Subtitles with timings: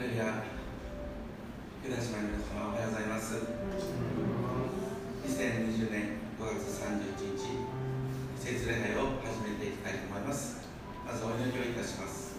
[0.00, 0.40] レルヤ
[1.84, 3.36] ユダ島の皆様おはようございます。
[5.28, 7.60] 2020年5月31日
[8.40, 10.64] 節礼拝を始めていきたいと思います。
[11.04, 12.32] まずお祈りをいたします。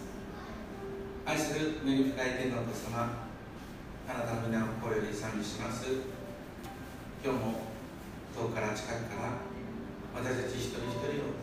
[1.22, 3.30] 愛する恵み深い天皇と様
[4.10, 5.86] あなたの皆を心より賛美します。
[7.22, 7.62] 今日も
[8.34, 9.38] 遠くから近くから
[10.18, 11.38] 私たち一人一人を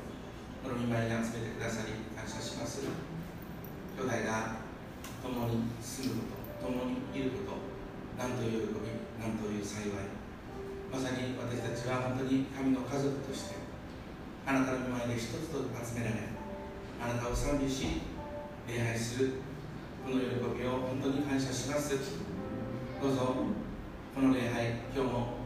[0.67, 3.08] この見舞いに集めてくださり感謝します。
[17.09, 18.05] あなたを賛美し
[18.69, 19.41] 礼拝する。
[20.05, 21.97] この喜びを本当に感謝します。
[23.01, 23.33] どうぞ
[24.13, 25.41] この礼拝今日も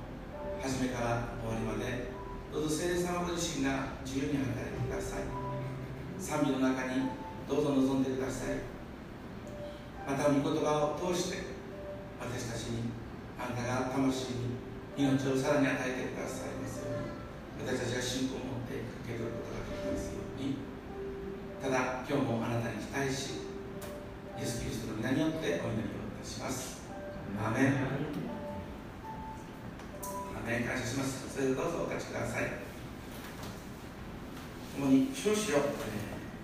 [0.60, 2.12] 初めから終わりまで。
[2.52, 5.32] どうぞ聖霊様ご自身が自由に働いてください。
[6.20, 7.08] 賛美の中に
[7.48, 8.60] どうぞ望んでください。
[10.04, 11.48] また御言葉を通して
[12.20, 12.92] 私たちに
[13.40, 14.60] あなたが魂に
[15.00, 20.23] 命をさらに与えてくださいますように私たちが信仰を持って受け取ることができますように。
[21.64, 23.40] ただ今日もあなたに期待し
[24.38, 26.82] イエス・キリストの皆によってお祈りをいたします。
[27.40, 27.64] アメン。
[30.46, 30.68] メン。
[30.68, 31.34] 感謝します。
[31.34, 32.52] それでどうぞお勝ちください。
[34.76, 35.64] 共に少子を、えー、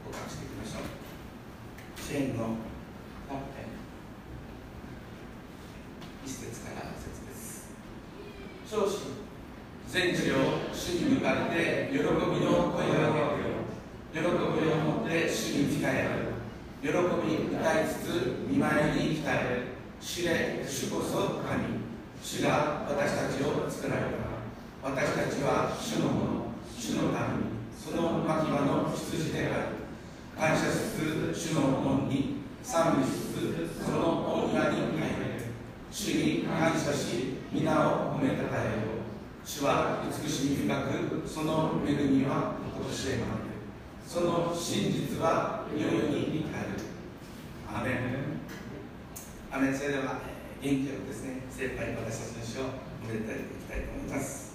[0.07, 1.99] 告白していきましょう。
[1.99, 2.55] 支援の
[3.27, 3.75] 本編。
[6.25, 7.67] 一節から節です。
[8.65, 9.19] 少子
[9.85, 13.58] 全地を主に向かって喜びの声を上げ
[14.11, 16.07] 喜びを持って主に仕え
[16.81, 16.93] 喜び
[17.55, 21.79] 歌いつつ見舞いに来たれ知れ主こそ神。
[22.23, 24.09] 主が私たちを作られた。
[24.81, 26.45] 私たちは主のもの。
[26.77, 27.43] 主のために
[27.77, 29.53] その牧場の羊である。
[30.37, 32.39] 感謝しつつ主の門に。
[32.63, 35.39] 賛美しつつその大庭に入る
[35.91, 38.71] 主に感謝し皆を褒めたたえよ。
[39.43, 43.38] う主は美しみ深くその恵みはとしえまで
[44.09, 46.49] その真実は世に至る。
[47.71, 47.95] アメン。
[49.51, 50.21] アメンそれでは
[50.59, 52.63] 元気をですね精一杯私たちの主を
[53.03, 54.49] おめでたいていきたいと思います。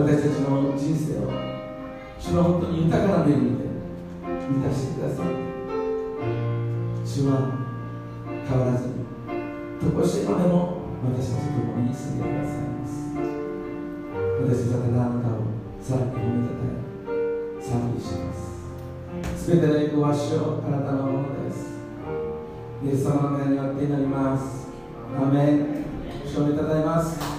[0.00, 1.30] 私たちの人生を
[2.20, 3.64] 主の本当に豊かな恵みで
[4.48, 5.26] 満たしてください
[7.04, 7.32] 主は
[8.48, 8.94] 変わらずに
[9.80, 12.92] とこしえまでも私たちと共に住んでくださいます。
[14.42, 15.30] 私たちはただあなたを
[15.80, 16.62] さらに褒めたた
[17.06, 18.34] え賛美しま
[19.36, 19.44] す。
[19.44, 21.78] すべての栄光は主よあなたのものです。
[22.84, 24.68] イエス様の名によって祈ります。
[25.16, 25.84] アメン。
[26.26, 27.37] 主をたたえます。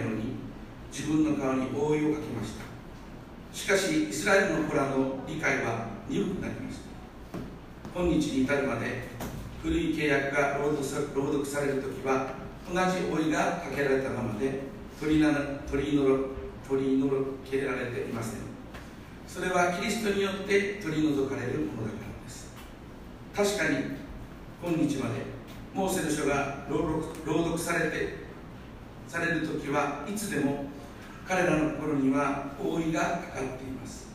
[0.00, 0.36] ように
[0.92, 2.64] 自分の顔に覆いをかけました。
[3.52, 8.00] しかしイスラエルの子らの理解は鈍くなりました。
[8.00, 9.08] 今日に至るまで
[9.62, 12.34] 古い契約が朗読される時は
[12.72, 14.60] 同じ老いがかけられたままで
[15.00, 15.32] 取りな
[15.70, 16.30] 取り除
[16.68, 17.08] 取り除
[17.44, 18.40] けられていません。
[19.26, 22.52] それはキリストによって取り除かれるものだからです。
[23.34, 23.96] 確かに
[24.62, 25.22] 今日まで
[25.74, 28.19] モーセの書が朗読朗読されて
[29.10, 30.66] される時はいつでも
[31.26, 34.06] 彼らの心には覆いがかかっています。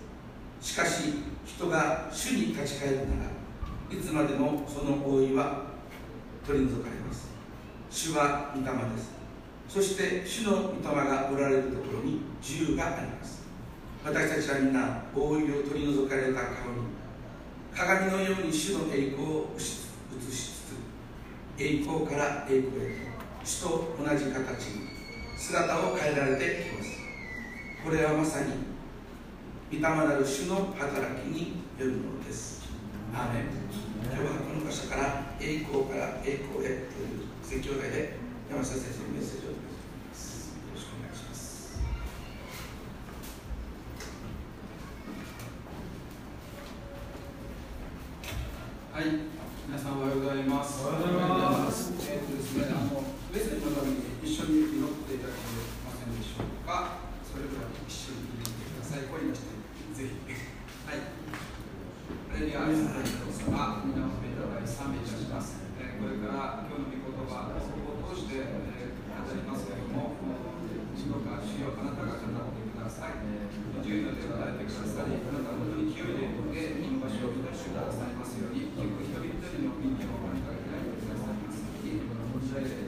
[0.62, 1.16] しかし
[1.46, 3.08] 人が主に立ち返るなら
[3.92, 5.64] いつまでもその覆いは
[6.48, 7.28] 取り除かれます。
[7.92, 9.12] 主は御霊です。
[9.68, 13.44] そして主の御霊がおられるところに自由があります。
[14.06, 16.96] 私たちはみんな覆いを取り除かれた顔に
[17.76, 19.82] 鏡のように主の栄光を映し
[20.22, 20.76] つつ
[21.58, 23.16] 栄光から栄光へと
[23.46, 24.85] 主と同じ形に
[25.46, 26.90] 姿を変えられてきます
[27.84, 28.66] これはまさに
[29.70, 32.66] 御霊なる主の働きによるものです
[33.14, 33.44] アーメン
[34.10, 38.18] 今日はこの箇所から栄光から栄光へという説教題で
[38.50, 41.78] 山下先生のメッセージをお願いしますよろしくお願いします
[48.98, 49.30] はい、
[49.70, 50.88] 皆さんおはようございます。
[50.88, 51.94] おはようございます。
[52.10, 55.05] えーとですね、あのメッセージのために一緒に祈っ
[56.76, 57.00] は。
[57.24, 59.08] それぞれ一緒に祈ってください。
[59.08, 59.56] 声出して
[59.96, 60.36] ぜひ。
[60.84, 61.00] はい。
[61.00, 63.00] これに愛する
[63.32, 65.64] 様、皆をめたたえ賛美いたします。
[65.80, 73.24] えーこれから今日の御言葉を通して、えー語りますけれども、主よあなたが語ってください。
[73.80, 82.04] 自由の手を与えてください、あなたの本当に清いでこの場所を満たしてくださいますように、結構一人一人の耳をお願いいたしますように、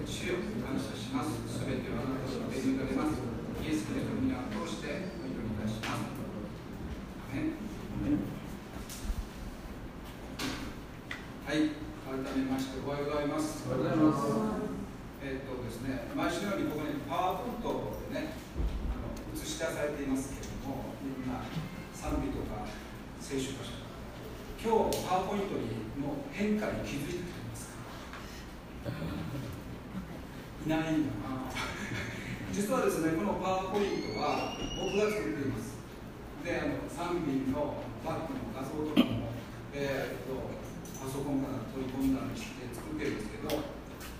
[0.06, 3.16] 主主よ感謝しますすべてはあなたの手に委ねます
[3.64, 7.60] イエス・キリストの皆を通してお祈りいたしますアメン
[11.44, 11.76] はい
[12.08, 14.24] 改めましておはようございますおはようございます
[15.24, 18.36] えっとですね毎週のようにここにパワーポイントでね
[18.88, 21.44] あの映し出されていますけれどもみんな
[21.92, 22.64] 賛美とか
[23.20, 23.92] 聖書箇所とか
[24.60, 25.68] 今日パワーポイントに
[26.00, 27.76] の変化に気づいた人いますか
[30.68, 31.67] いないんだな
[32.52, 35.78] 実はですねこのパワーポイントは僕が作っています。
[36.44, 39.28] であの賛美のバックの画像とかも、
[39.76, 40.48] えー、っと
[40.96, 43.52] パソコンから取り込んだりして作ってるんですけど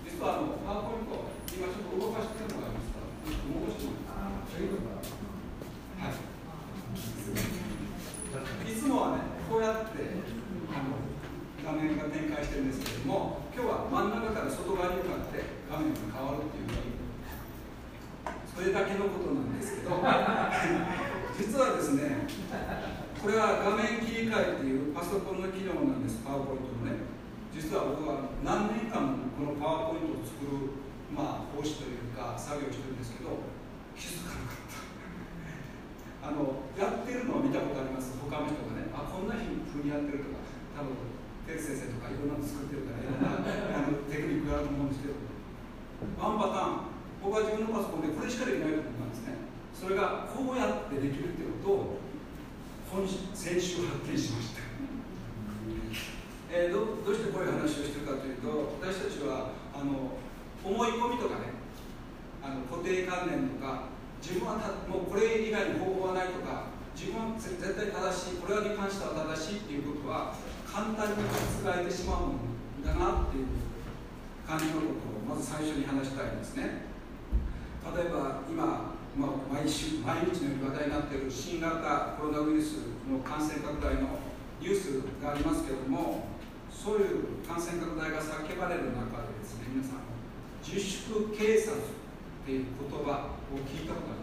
[0.04, 4.60] 実はあのパワーポイント今ちょっと動かしてるのがありますから動かしてもらって
[5.98, 6.28] はい。
[8.68, 10.04] いつもはねこうやって
[10.68, 11.00] あの
[11.64, 16.68] 画面が展開してるんですけれども今日は真ん中から外側に向かって画面が変わるっていう
[18.58, 22.28] それだけのことなんですけ実はですね
[23.16, 27.08] これは画面切り替えっていうパソコンの機能なんですパワーポイントのね。
[27.48, 30.76] 実は僕は何年間もこのパワーポイントを作る
[31.10, 33.32] まあ講師というか作業してるんですけど
[33.96, 36.28] 気づかなかった。
[36.28, 38.12] あのやってるのを見たことあります。
[38.20, 40.44] 他の人がねあこんなふうにやってるとか
[40.76, 40.92] 多分
[41.48, 45.16] テル先生とかいろんなの作ってるからいろんなあのテクニックがあると思うんですけど。
[46.20, 46.94] ワンパターン。
[47.18, 48.97] 僕は自分のパソコンでこれしかできないと思ったんですね
[49.78, 51.98] それがこうやってできるってことを
[52.90, 54.62] 今先週発見しました、
[56.50, 60.18] えー、どどうしてこういう話をしてるかというと私たちはあの
[60.64, 61.54] 思い込みとかね
[62.42, 63.86] あの固定観念とか
[64.20, 70.34] 自分はたもうこれ以外に方法はないとか自分は絶対正しいこれに関しては正しいっていうことは
[70.66, 73.46] 簡単に覆ってしまうんだなっていう
[74.42, 76.88] 感じのことをまず最初に話したいんですね。
[77.94, 84.22] 例えば今、まあ、毎週毎日のように話題になっている新型コロナウイルスの感染拡大の
[84.62, 86.30] ニュースがありますけれども
[86.70, 90.06] そういう感染拡大が叫ばれる中でですね皆さん
[90.62, 94.22] 自粛警察っていう言葉を聞いたことあ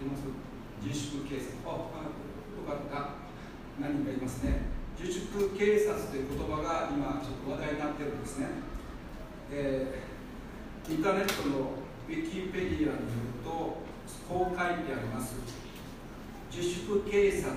[0.00, 0.28] ります？
[0.84, 1.56] 自粛警察。
[1.64, 3.24] ああよかった。
[3.80, 4.68] 何人かいますね。
[5.00, 8.48] 自粛警察という言葉が今ちょっと話題になってるんですね、
[9.52, 13.85] えー、インターネットのウィキペディアによると
[14.28, 15.36] こう書いてあります。
[16.50, 17.52] 自粛警察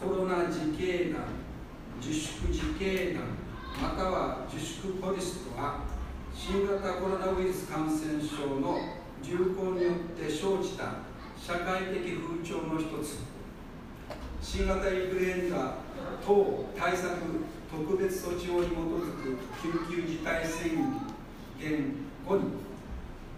[0.00, 1.22] コロナ自警団
[2.00, 3.22] 自粛自警団
[3.80, 5.80] または自粛ポリスとは
[6.34, 8.78] 新型コロナウイルス感染症の
[9.22, 11.02] 流行によって生じた
[11.38, 13.20] 社会的風潮の一つ。
[14.42, 15.76] 新型インフルエンザ
[16.26, 17.12] 等対策
[17.70, 18.76] 特別措置法に基づ
[19.22, 20.70] く緊急事態宣
[21.60, 21.94] 言
[22.26, 22.42] 後に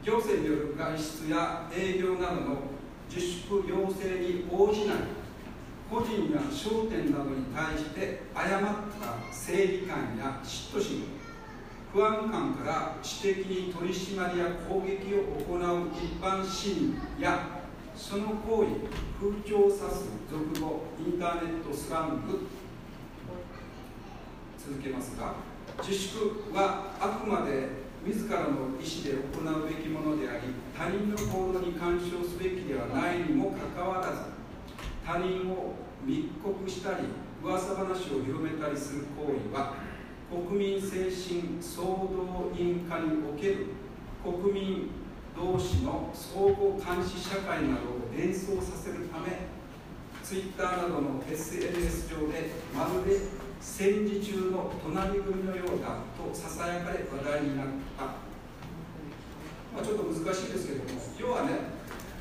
[0.04, 2.56] 行政による外出や営業などの
[3.08, 4.96] 自粛要請に応じない
[5.90, 11.04] 個人や商店などに対して誤った正義感や嫉妬心
[11.92, 17.62] 不安感から私的に取り締まりや攻撃を行う一般市民や
[17.96, 18.68] その行為
[19.20, 19.80] 風潮を指す
[20.28, 22.46] 俗語インターネットスラング。
[24.58, 25.34] 続けますが
[25.82, 34.34] 自粛はあくまで自らの意思で行うべきものであり他人の行動に干渉すべきではないにもかかわらず
[35.04, 35.74] 他人を
[36.04, 37.06] 密告したり
[37.42, 39.74] 噂話を広めたりする行為は
[40.30, 43.66] 国民精神総動員化における
[44.22, 44.90] 国民
[45.36, 49.48] 同士の相互監視社会などを連想させるため
[50.22, 58.04] ツイッターなどの SNS 上でまるで戦時中の隣組のようだとささやかれ話題になった、
[59.72, 61.72] まあ、ちょっと難しいですけども要はね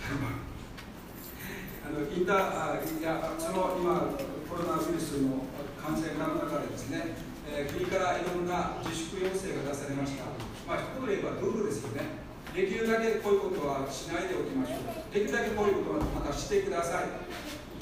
[1.83, 4.15] あのインターいやその今
[4.49, 5.43] コロナウイルスの
[5.75, 7.11] 感染がの中でですね、
[7.45, 10.23] えー、国からいろんな自粛要請が出されました、
[10.65, 12.23] まあ、一言で言えばルールですよね。
[12.55, 15.13] できるだけこういうことはしないでおきましょう。
[15.13, 17.03] できるだけこういうことはまたしてください。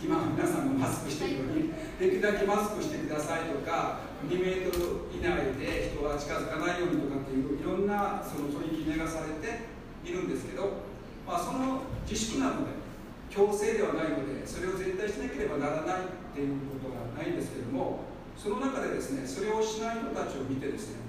[0.01, 9.69] 今皆さんがマスクしているのにできるだけマスクしてくださいとか2メートル以内で人は近づかないようにとかっていういろんなその取り決めがされて
[10.01, 10.89] いるんですけど、
[11.27, 12.81] まあ、その自粛なので
[13.29, 21.01] 強制ではないのでそれを絶対しなければならないっていうことがないんですけどもその中でですねそれをしない人たちを見てですね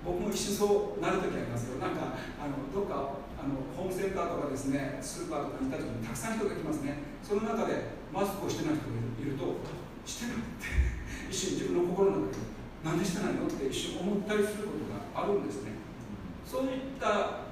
[0.00, 1.78] 僕も一瞬そうなる時ありますよ。
[1.78, 6.98] なんかあのどっかあのホームセンターとかですねスーパーとかにいた時にたくさん人が来ますね。
[7.22, 9.62] その中でマスクをしてない人がいると
[10.04, 10.98] してないって。
[11.30, 12.38] 一瞬自分の心の中で
[12.84, 15.72] なんでしてないのって一瞬思ったりすることがあるんですね。
[16.44, 17.44] そういった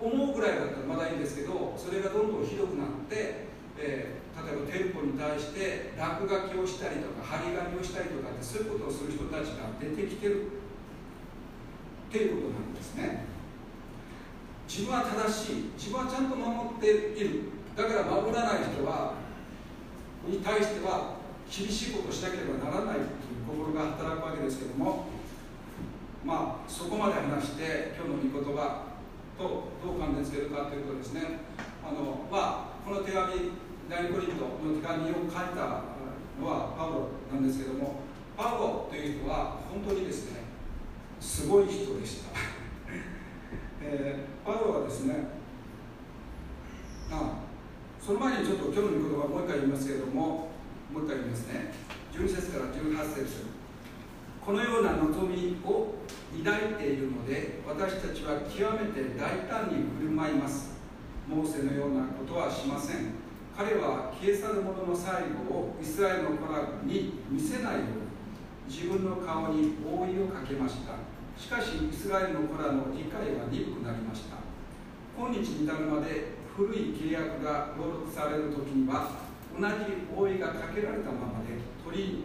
[0.00, 3.46] 思うぐらいだったらまだいいんですけどそれがどんどんひどくなって、
[3.78, 13.24] えー例えば店舗に対して落書きをしたりとか張り紙をしたりとかってそういうことをする人たちが出てきてるっていうことなんですね。
[14.68, 15.70] 自分は正しい。
[15.76, 17.56] 自分はちゃんと守っている。
[17.76, 19.14] だから守らない人は
[20.26, 21.16] に対しては
[21.50, 25.06] 厳しいことをしなければならないという心が働くわけですけども
[26.24, 28.96] まあそこまで話して今日の御言葉
[29.38, 31.22] とどう関連付けるかということですね。
[31.84, 33.52] あのまあこの手紙
[33.88, 35.94] 第二コリントの手紙を書いた
[36.40, 38.00] のはパウロなんですけども
[38.36, 40.40] パウロという人は本当にですね
[41.20, 42.30] すごい人でした、
[43.86, 45.14] えーパウロはですね
[47.10, 47.42] あ
[48.00, 50.50] その前にちょっと今日の言葉もう一回言いますけれども
[50.92, 51.74] もう一回言いますね。
[52.14, 53.46] 12節から18節。
[54.44, 55.94] このような望みを
[56.44, 60.78] 抱いているので私たちは極めて大胆に振る舞います。
[61.28, 63.26] モーセのようなことはしません。
[63.56, 71.15] 彼は消え去る者の最後をイスラエルの子らに見せないように自分の顔に覆いをかけました。
[71.36, 74.36] しかしイスラエルの子らの理解は鈍くなりました。
[75.16, 79.12] 今日に至るまで古い契約が朗読される時には
[79.52, 82.24] 同じ覆いがかけられたままで取り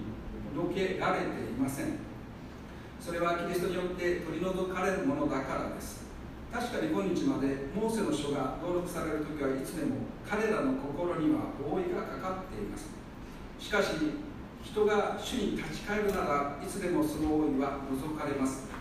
[0.56, 2.00] 除けられていません。
[3.00, 6.08] それはキリストによって取り除かれるものだからです。
[6.52, 12.90] 確かに今日までモーセの書が朗読される時はいつでも彼らの心には覆いがかかっています。
[13.60, 13.92] しかし
[14.64, 18.72] 人が主に立ち返るならいつでもその覆いは除かれます。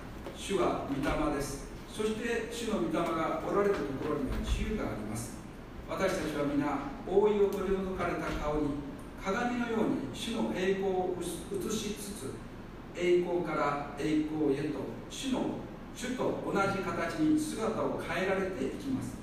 [0.40, 1.68] 主は御霊です。
[1.92, 5.36] そして主の御霊がおられるところには自由があります。
[5.86, 8.80] 私たちは皆覆いを取り除かれた顔に
[9.22, 12.32] 鏡のように主の栄光を映しつつ
[12.96, 14.80] 栄光から栄光へと
[15.10, 15.60] 主の
[15.94, 19.20] 主と同じ形に姿を変えられていきます。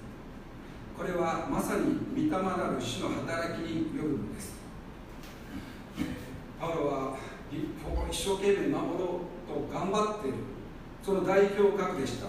[0.95, 4.53] これはまさに御霊なる主の働きによるのです。
[6.61, 7.17] パウロは
[7.51, 10.56] 立法を一生懸命守ろうと頑張っている。
[11.07, 12.27] その代表格でした。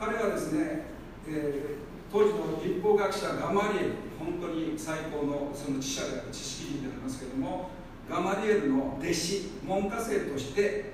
[0.00, 0.86] 彼はですね、
[1.28, 7.70] えー当時の立法学者ガマリエル本当に最高のその知者である知識人でありますけれども
[8.06, 10.92] ガマリエルの弟子門下生として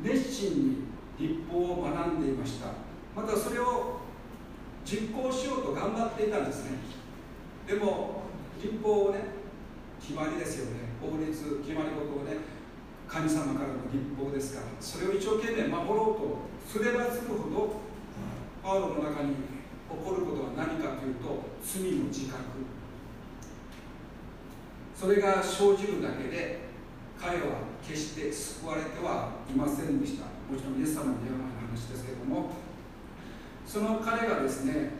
[0.00, 0.86] 熱心
[1.18, 2.66] に立法を学んでいました。
[3.16, 3.98] またそれを
[4.84, 6.78] 実行しようと頑張っていたんですね。
[7.66, 8.22] でも
[8.62, 9.18] 立法をね
[10.00, 10.94] 決まりですよね。
[11.02, 11.26] 法律
[11.66, 12.36] 決まり事をね
[13.10, 17.80] 神様からの立法ですからそれを一生懸命守ろうとすればするほど
[18.62, 19.42] パウロの中に起
[19.90, 22.38] こることは何かというと罪の自覚。
[24.94, 26.60] それが生じるだけで
[27.20, 30.26] 彼は決して救われてはいませんでした。
[30.26, 32.50] もちろんイエス様の出会い話ですけれども
[33.66, 34.90] その彼がですね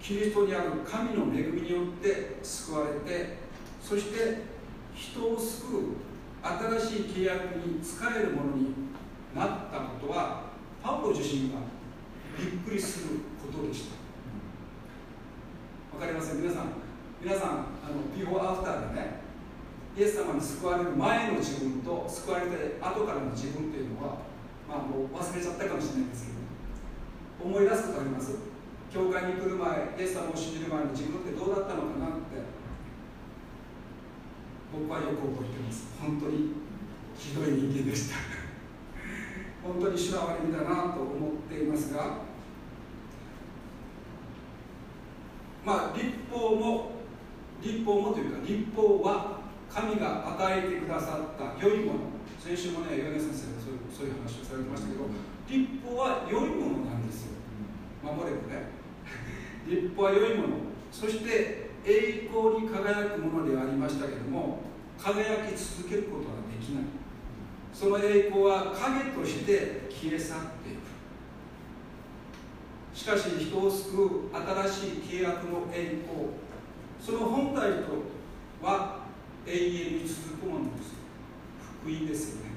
[0.00, 3.36] キリストにある神の恵みによって救われて
[3.82, 4.42] そして
[4.94, 6.13] 人を救う
[6.44, 8.74] 新しい契約に使えるものに
[9.34, 10.42] なったことは
[10.82, 11.58] パウロ自身が
[12.38, 13.94] びっくりすることでした。
[15.96, 16.72] わかります皆さん
[17.22, 19.22] 皆さんあのビフォーアフターでね
[19.96, 24.18] イエス様に救われる前の自分と救われて後からの自分というのは
[24.68, 28.34] まあもう忘れちゃったかもしれないんですけど思い出すことあります？
[28.92, 32.42] 教会に来る前イエス様を信じる前の自分ってどうだったのかなって
[34.74, 35.86] 僕はよく覚えてます。
[36.00, 36.52] 本当に
[37.16, 38.16] ひどい人間でした。
[39.62, 42.18] 本当に主の憐れみだなと思っていますが
[45.64, 46.90] まあ立法も
[47.62, 49.40] 立法もというか立法は
[49.72, 51.98] 神が与えてくださった良いもの。
[52.38, 55.08] 先週もね米先生がそういうそういう話をされてましたけど
[55.48, 57.32] 立法は良いものなんですよ。
[58.02, 58.68] 守ればね。
[59.66, 60.48] 立法は良いもの。
[60.92, 64.60] そして栄光に輝くものでありましたけども
[64.98, 66.84] 輝き続けることはできない。
[67.72, 70.84] その栄光は影として消え去っていく。
[72.96, 76.28] しかし人を救う新しい契約の栄光。
[77.00, 78.04] その本体と
[78.62, 79.04] は
[79.46, 80.94] 永遠に続くものです。
[81.82, 82.50] 福音ですよね。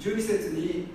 [0.00, 0.88] 12節に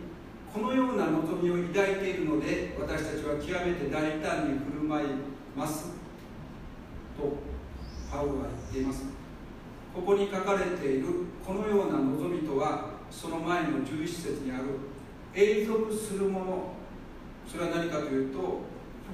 [0.54, 5.08] このような望みを抱いているので私たちは極めて大胆に振る舞い
[5.56, 6.03] ます。
[7.18, 7.38] と
[8.12, 9.04] パウロは言っています。
[9.94, 11.08] ここに書かれている
[11.46, 14.64] このような望みとはその前の11節にある
[15.34, 16.74] 永続するもの。
[17.48, 18.40] それは何かというと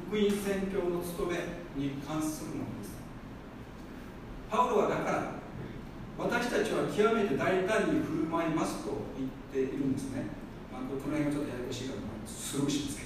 [0.07, 1.37] 福音宣教の務め
[1.75, 2.99] に関するものです。
[4.49, 5.39] パウロはだから
[6.17, 10.23] 私たちは極めて大胆に振る舞いますと言っているんですね、
[10.71, 13.03] まあ、この辺がちょっとややこしいから、まあ、スルーしますけ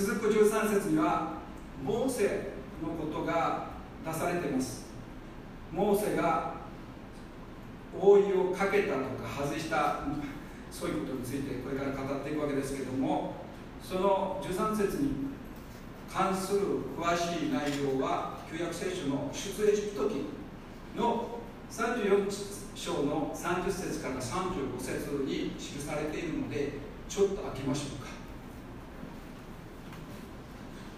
[0.00, 1.34] ど続く13節には
[1.84, 3.75] モーセのことが
[4.06, 4.86] 出されています。
[5.72, 6.54] モーセが
[7.98, 10.00] 覆いをかけたとか外した
[10.70, 13.34] そういうことについてこれから語っていくわけですけども
[13.82, 15.10] その13節に
[16.12, 16.60] 関する
[16.96, 20.26] 詳しい内容は旧約聖書の出エジプト記
[20.96, 21.38] の
[21.70, 22.30] 34
[22.74, 26.74] 章の30節から35節に記されているので
[27.08, 28.16] ちょっと開けましょうか。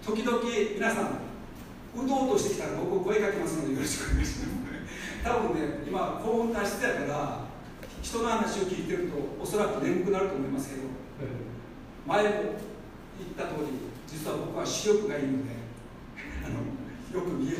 [0.04, 0.40] 時々
[0.74, 1.27] 皆さん
[1.94, 4.48] うとうとしてきたら僕声かけますのでよろしくお願いします。
[5.24, 7.40] 多分ね今興奮達してたから
[8.02, 10.82] 人の話を聞いてるとおそらく眠くなると思いますけど
[12.06, 12.50] 前も言っ
[13.36, 15.50] た通り実は僕は視力がいいので
[16.46, 17.56] あのよく見える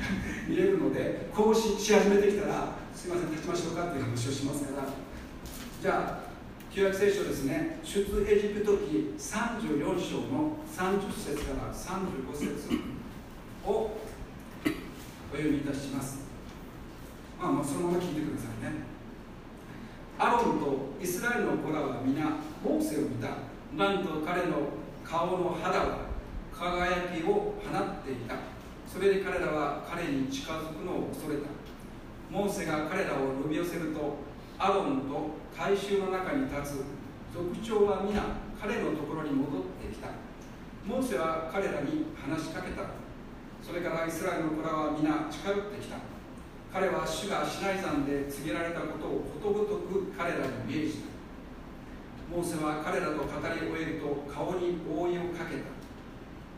[0.48, 4.88] 見えるのでこうしし始めてきたらすいません立ちましょうかっていう話をしますから。
[5.82, 6.32] じゃあ
[6.70, 7.80] 旧約聖書ですね。
[7.82, 12.78] 出エジプト記34章の30節から35節
[13.66, 13.90] を
[15.32, 16.20] お読みいたします。
[17.40, 18.82] まあ、まあそのまま聞いてくださいね。
[20.18, 23.28] アロンとイスラエルの子らは皆モーセを見た。
[23.76, 24.68] なんと彼の
[25.04, 25.98] 顔の肌は
[26.52, 27.54] 輝きを放っ
[28.04, 28.36] ていた。
[28.86, 31.48] それで彼らは彼に近づくのを恐れた。
[32.30, 34.16] モーセが彼らを呼び寄せると
[34.58, 36.84] アロンと改宗の中に立つ。
[37.34, 38.22] 族長は皆
[38.60, 40.08] 彼のところに戻ってきた。
[40.86, 43.01] モーセは彼らに話しかけた。
[43.62, 45.96] それからイスラエルの子らは皆近寄ってきた。
[46.74, 51.14] 彼は主がシナイ山で告げられたことをことごとく彼らに命じた。
[52.26, 55.70] モーセは彼らと語り終えると顔に覆いをかけた。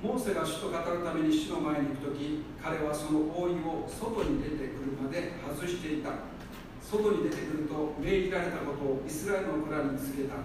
[0.00, 6.32] モーセが主と語るために主の前に行く時彼はその覆いを外に出てくるまで外していた。
[6.80, 10.40] 外に出てくると命じられたことをイスラエルの子らに告げた。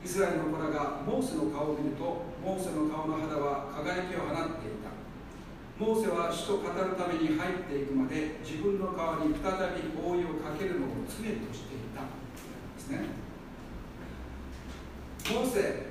[0.00, 4.79] イスラエルの子らがモーセの顔を見るとモーセの顔の肌は輝きを放っていた
[5.80, 9.48] モーセは主と語るために入っていくまで自分の顔に再
[9.80, 12.04] び覆いをかけるのを常としていた。
[12.04, 13.00] ですね。
[15.32, 15.86] モーセ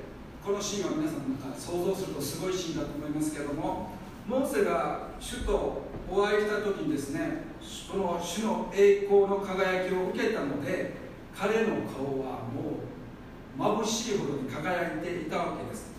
[0.46, 3.90] このシーンは皆さんの中想像するとすごいシーンだと思いますけども
[4.28, 10.94] モーセが主とお会いした時にですねその主の栄光の輝きを受けたので
[11.36, 12.78] 彼の顔はも
[13.58, 15.90] う眩しいほどに輝いていたわけです。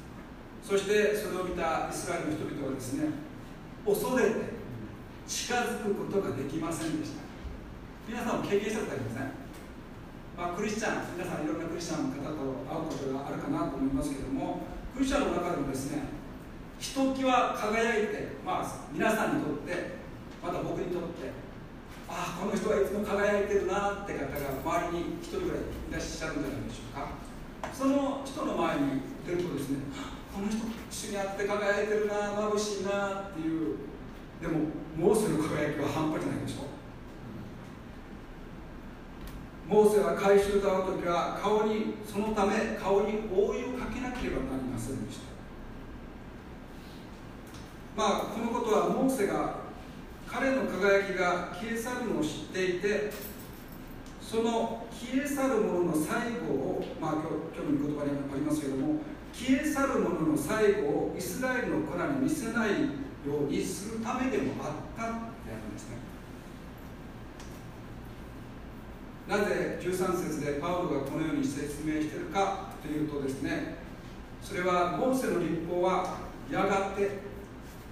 [0.63, 3.30] そしてそれを見たイスラエルの人々はですね
[3.87, 4.31] 恐れて
[5.27, 7.31] 近づくことができませんでした。
[8.11, 9.31] 皆さんも経験したことありません、
[10.35, 14.67] まあ、クリスチャン皆さんいろんなクリスチャンの方と会うことがあるかなと思いますけども
[14.99, 16.11] クリスチャンの中でもですね
[16.81, 20.01] ひときわ輝いて、まあ、皆さんにとって
[20.43, 21.31] また僕にとって
[22.11, 27.15] ああこの人はいつも輝いてるなって方が周りに1人ぐらいいらっしゃるんじゃないでしょうか。
[27.71, 29.79] その人の前に出るとですね
[30.41, 30.59] この人
[30.91, 33.77] 一緒に会って輝いてるな眩しいなっていう。
[34.41, 36.65] でもモーセの輝きは半端じゃないでしょ。
[39.69, 45.25] モーセは回収歌う時は顔にそのため顔に覆いをかけなければなりませんでした。
[47.95, 49.57] まあこのことはモーセが
[50.27, 53.13] 彼の輝きが消え去るのを知っていて
[54.23, 59.01] その消え去るものの最後をまあ今日今日の言葉にありますけれども
[59.33, 62.77] 消え去るもの最後をイスラエルの子らに見せないよ
[63.49, 66.11] うにするためでもあったってやるんですね。
[69.29, 73.77] なぜ13節でパウロがこのように説明しているかというとですね
[74.43, 76.17] それはモーセの立法は
[76.51, 77.21] やがて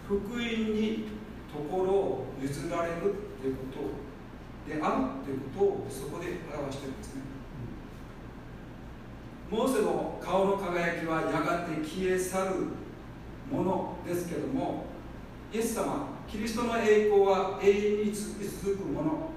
[0.08, 1.04] 福音に
[1.52, 3.62] ところを譲られるというこ
[4.66, 4.88] とであ
[5.20, 7.27] るということをそこで表しているんですね。
[9.50, 12.50] モーセの顔の輝きはやがて消え去る
[13.50, 14.84] ものですけども
[15.52, 19.30] イエス様キリストの栄光は永遠に続くもの。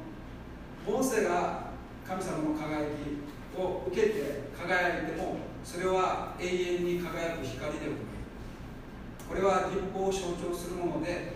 [0.85, 1.71] モーセが
[2.05, 7.95] 神様の輝きを受けて輝いてもそれは永遠に輝く光ではない。
[9.29, 11.31] これは立法を象徴するもので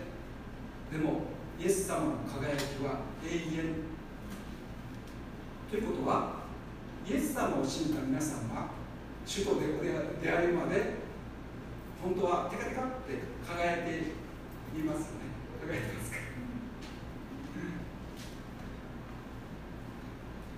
[0.92, 1.22] でも
[1.58, 3.74] イエス様の輝きは永遠。
[5.70, 6.45] ということは
[7.08, 8.70] イエス様を信じた皆さんは
[9.24, 9.66] 主と出
[10.28, 10.94] 会えるまで
[12.02, 13.98] 本当はテカテカって輝いて
[14.76, 15.30] いますよね。
[15.64, 16.16] 輝いてますか？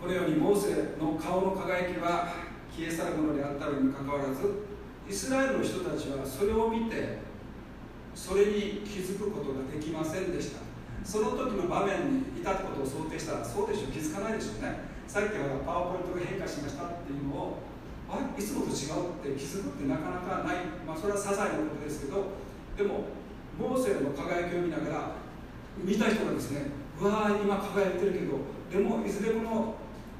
[0.01, 2.33] このようにモーセの顔の輝きは
[2.75, 4.65] 消え去るものであったのにもかかわらず
[5.09, 7.19] イスラエルの人たちはそれを見て
[8.15, 10.61] それに気づくことができませんでした。
[11.05, 13.93] その時の場面にいたことを想定したらそうでしょう。
[13.93, 14.88] 気づかないでしょうね。
[15.09, 17.65] さっきはパワーポイントが変化しましたっていうのを
[18.13, 20.69] あいつもと違うって気づくってなかなかない。
[20.85, 22.37] まあそれは些細なことですけど
[22.77, 23.09] でも
[23.57, 25.17] モーセの輝きを見ながら
[25.81, 26.69] 見た人がですね
[27.01, 28.37] うわー今輝いてるけど
[28.69, 29.75] でもいずれこの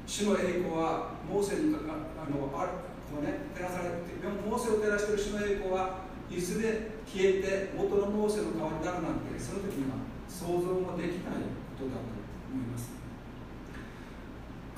[0.09, 2.67] 主の栄光はモーセにかあのあ
[3.13, 11.45] こうね照らされてでもモーセを照らしてる主の栄光はいずれ消えて元のモーセの顔になるなんてその時には想像もできない
[11.77, 12.09] ことだと
[12.49, 12.98] 思います。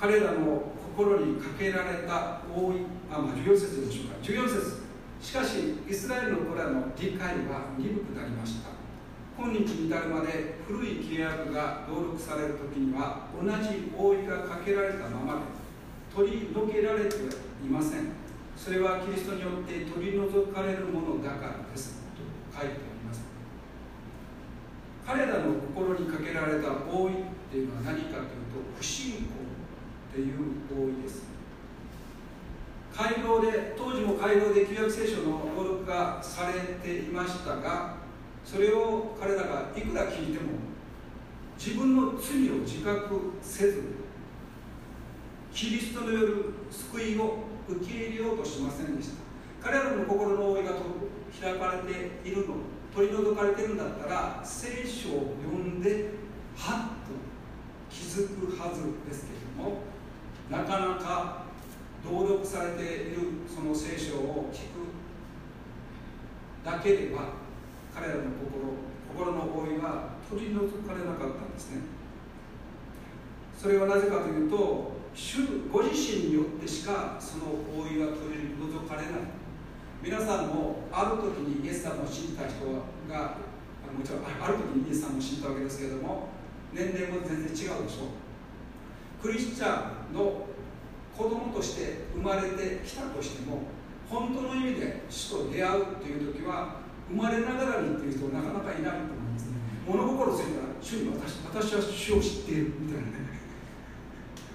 [0.02, 2.78] 彼らの心にかけられた大い
[3.12, 4.18] あ、まあ、14節でしょうか。
[4.24, 4.82] 14節
[5.22, 8.72] しかしイスラエルの子らの理解は鈍くなりました。
[9.38, 15.40] 今日に至るまで古い契約が登録される時には同じ覆いがかけられたままで
[16.16, 17.16] 取り除けられて
[17.62, 18.10] いません。
[18.58, 22.02] それはキリストによって取り除かれるものだからです。
[22.18, 23.22] と書いてあります。
[25.06, 27.16] 彼らの心にかけられた覆いっ
[27.52, 29.41] ていうのは何かというと不信仰。
[30.12, 30.36] っていう
[30.70, 31.24] 覆いです。
[32.94, 37.96] 街道で当時も街道で旧約聖書の登録がされていましたが
[38.44, 40.52] それを彼らがいくら聞いても
[41.58, 43.84] 自分の罪を自覚せず
[45.54, 47.38] キリストによる救いを
[47.70, 49.16] 受け入れようとしませんでした。
[49.64, 50.72] 彼らの心の覆いが
[51.40, 52.56] 開かれているの
[52.94, 56.10] 取り除かれているんだったら聖書を読んで
[56.58, 57.14] はっと
[57.90, 59.91] 気づくはずですけれども
[60.52, 61.44] なかなか
[62.04, 64.92] 登録されているその聖書を聞く
[66.66, 67.30] だけでは
[67.96, 68.76] 彼らの心
[69.08, 71.82] 心の覆いは取り除かれなかったんですね。
[73.58, 75.38] それはなぜかというと主
[75.72, 79.12] ご自身によってしかその覆いは取り除かれない。
[80.04, 82.66] 皆さんもある時にイエス様を信じた人
[83.08, 83.38] が
[83.96, 86.30] もちろんある時にイエス様を信じたわけですけれども
[86.74, 87.88] 年齢も全然違うでしょう。
[89.22, 90.46] クリスチャンの
[91.18, 93.64] 子供として生まれてきたとしても
[94.10, 99.58] 本当の意味で主と出会うっていう時は生まれながらにっていう人はなかなかいないと思いますね。
[99.88, 103.40] 物心ついたら主に私私は主を知っているみたいなね。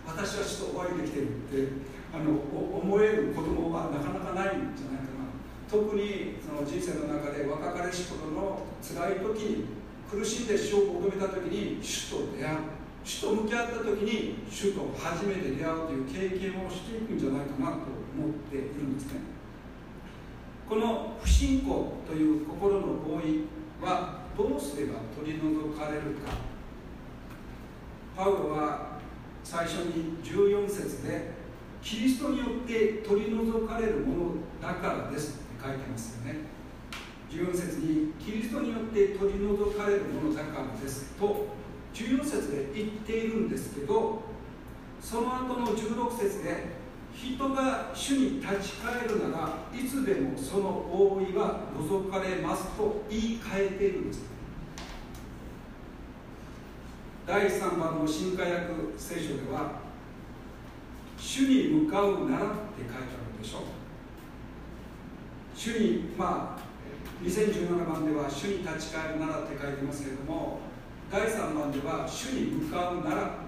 [0.07, 1.73] 私は主とお会いできているって
[2.15, 5.33] あの思える子供はなかなかないんじゃないかな。
[5.69, 9.65] 特にその人生の中で若かりし頃の辛い時に
[10.11, 12.59] 苦しんで主を求めた時に主と出会う。
[13.07, 17.87] 主と向き合った時に主と初めて出会うという経験をしていくんじゃないかなと
[18.19, 19.21] 思っているんですね。
[20.69, 23.47] この不信仰という心の合意
[23.81, 26.33] はどうすれば取り除かれるか。
[28.17, 28.99] パウロは
[29.45, 31.31] 最初に14節で
[31.81, 34.31] キリストによって取り除かれるもの
[34.61, 36.41] だからですって書いてますよね。
[37.31, 41.47] 14節にキリストによって取り除かれるものだからですと
[41.97, 44.21] 14節で言っているんですけど
[45.01, 46.77] その後の16節で
[47.15, 54.27] 人が主に立ち返るならいつでもその覆いは除かれますと言い換えているんです。
[57.27, 58.67] 第3番の新化訳
[58.99, 59.81] 聖書では
[61.17, 62.99] 主に向かうならって書いてあ
[63.39, 63.61] るでしょ。
[63.61, 63.63] う
[65.55, 70.61] 主にまあ2017番では主に立ち返るならって書いてますけれども
[71.11, 73.47] 第3番では主に向かうなら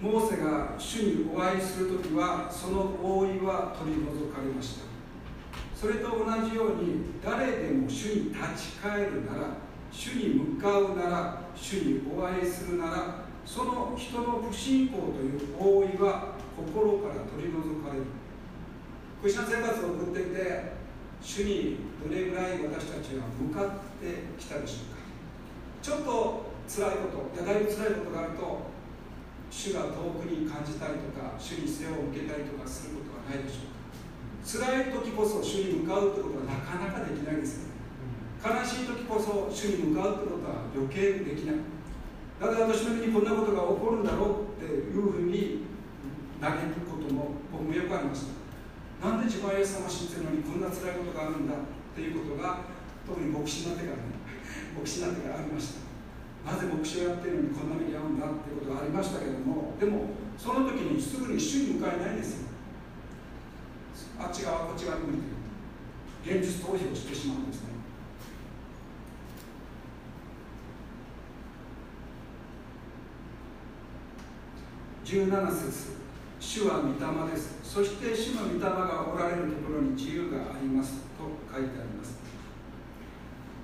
[0.00, 4.86] モーセが主にお会いするときはその覆いは取り除かれました。
[5.74, 9.56] それと同じように誰でも主に立ち返るなら
[9.90, 18.04] 主に向かうなら主にお会いするならその人の不信仰という覆いは心から取り除かれる。
[19.22, 20.75] クリスチャン生活を送っていて
[21.22, 25.02] 主にどれぐらい私たちは向かってきたでしょうか。
[25.82, 28.66] ちょっと辛いことやだいぶ辛いことがあると
[29.50, 33.76] 主が遠くに感じたりとか主に背を向けたりとかすることはないでしょうか。
[34.46, 37.78] 辛い時こそ主に向かうということはなかなかできないですよね。
[38.42, 41.56] 悲しい時こそ主に向かうということは余計できない。
[42.38, 45.64] だから私の身にこんなことが起こるんだろうっていうふうに
[46.38, 48.35] 嘆くことも僕もよくありました
[49.06, 51.58] なんで自分はイエス様を信じてるのにこんな辛いことがあるんだっ
[51.94, 52.66] ていうことが
[53.06, 54.18] 特に牧師になってからね
[54.74, 55.86] 牧師になってからありました。
[56.50, 62.48] なぜ牧師をやってるのにこんな目に遭うんだっていうことがありましたけどもでもその時にすぐに主に向かえないんですよ。
[64.18, 65.16] あっち側こっち側に向い
[66.26, 66.38] てる。
[66.38, 67.70] 現実逃避をしてしまうんですね。
[75.04, 75.95] 17節。
[76.46, 77.58] 主は御霊です。
[77.64, 81.00] そして主の御霊がおられるところに自由があります。
[81.18, 82.20] と書いてあります。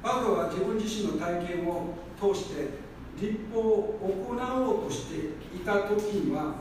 [0.03, 2.71] パウロは自分自身の体験を通して
[3.21, 5.17] 立法を行おうとして
[5.55, 6.57] いた時には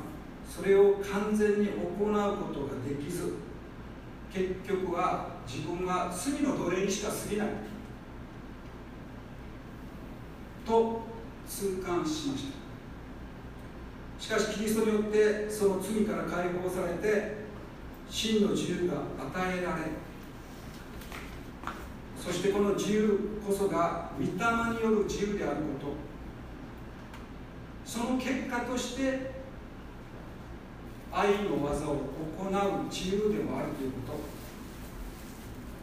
[0.48, 3.34] それを完全に行うことができず
[4.32, 7.48] 結局は自分が罪の奴隷にしか過ぎない。
[10.68, 11.02] と
[11.48, 12.61] 痛感しました。
[14.22, 17.42] しかしキリストによってその罪から解放されて
[18.08, 19.82] 真の自由が与えられ
[22.24, 26.12] そしてこの自由こそが御霊による自由であること。
[27.84, 29.32] その結果として
[31.12, 34.14] 愛の技を行う自由でもあるというこ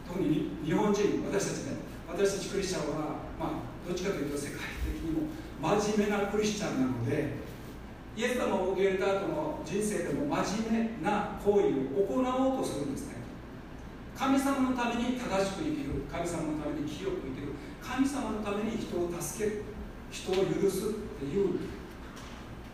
[0.07, 0.13] と。
[0.13, 1.73] 特に日本人私たちね
[2.07, 3.01] 私たちクリスチャンは、
[3.37, 3.49] まあ、
[3.85, 5.27] どっちかというと世界的にも
[5.61, 7.48] 真面目なクリスチャンなので
[8.19, 13.15] イエス様を受け入れた後の人生でも真面目な行為を行おうとするんですね。
[14.13, 16.03] 神様のために正しく生きる。
[16.11, 17.53] 神様のために清く生きる。
[17.81, 19.63] 神様のために人を助ける。
[20.11, 21.59] 人を許すっていう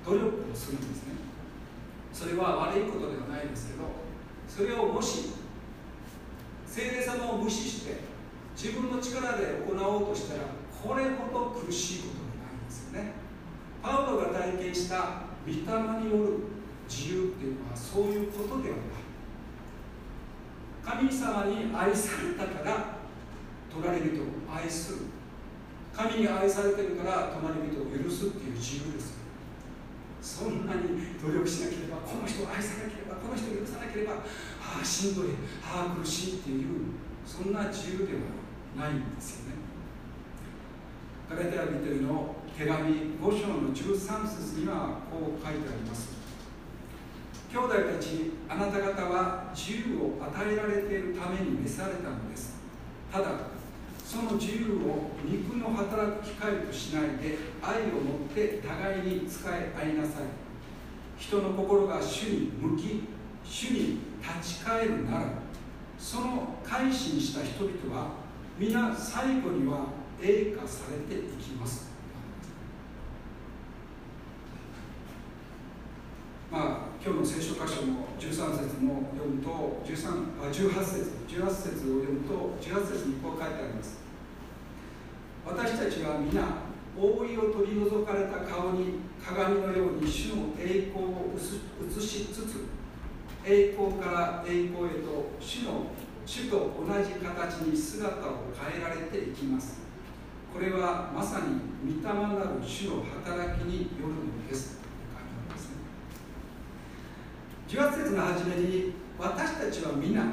[0.04, 1.14] 努力をするんですね。
[2.12, 3.84] それは悪いことではないですけど
[4.48, 5.32] それをもし
[6.66, 7.98] 聖霊様を無視して
[8.56, 13.26] 自分の力で行おうとしたらこれほど苦しいことになるんですよね。
[13.84, 15.58] パウロが体験した御霊
[16.04, 16.40] による
[16.90, 19.06] 自由っていうのはそういうことではない
[20.84, 22.98] 神様に愛されたから
[23.72, 25.00] 隣人を愛する
[25.94, 29.16] 神に愛されてるから隣人を許すっていう自由です
[30.22, 30.82] そんなに
[31.22, 35.28] 努力しなければこの人を愛さなければこの人を許さなければああしんどい。
[35.64, 36.66] ああ苦しいっていう
[37.26, 39.65] そんな自由ではないんですよね。
[41.28, 46.14] ガラテヤ人への手紙5章の13節にはこう書いてあります。
[47.52, 52.56] 兄弟たちあなた方は自由を与えられているために召されたのです。
[53.12, 53.26] ただ
[54.06, 60.24] その自由を肉の働く機会としないで愛を持って互いに使い合いなさい。
[61.18, 63.04] 人の心が主に向き
[63.44, 65.26] 主に立ち返るなら
[65.98, 68.10] その改心した人々は
[68.60, 71.92] 皆最後には栄華されていきます。
[76.52, 83.98] まあ今日の聖書箇所も13節も読むと13あ18節18節を読むと18節にこう書いてあります。
[85.46, 86.42] 私たちは皆
[86.98, 92.66] 覆いを取り除かれた顔に鏡のように主の栄光を映しつつ
[93.46, 95.88] 栄光から栄光へと主の
[96.26, 99.85] 主と同じ形に姿を変えられていきます。
[100.56, 104.80] これはまさに御霊なる主の働きによるのです
[107.68, 110.24] 18節の初めに私たちは皆